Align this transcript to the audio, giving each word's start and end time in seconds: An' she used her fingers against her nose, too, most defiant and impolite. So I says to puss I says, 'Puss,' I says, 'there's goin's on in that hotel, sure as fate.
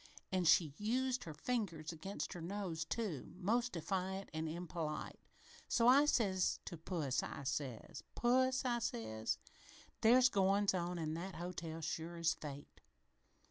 An' 0.31 0.45
she 0.45 0.73
used 0.79 1.25
her 1.25 1.33
fingers 1.35 1.91
against 1.91 2.33
her 2.33 2.41
nose, 2.41 2.85
too, 2.85 3.35
most 3.37 3.73
defiant 3.73 4.31
and 4.33 4.49
impolite. 4.49 5.19
So 5.67 5.87
I 5.87 6.05
says 6.05 6.59
to 6.65 6.75
puss 6.75 7.21
I 7.21 7.43
says, 7.43 8.01
'Puss,' 8.15 8.65
I 8.65 8.79
says, 8.79 9.37
'there's 10.01 10.29
goin's 10.29 10.73
on 10.73 10.97
in 10.97 11.13
that 11.13 11.35
hotel, 11.35 11.81
sure 11.81 12.15
as 12.17 12.33
fate. 12.33 12.81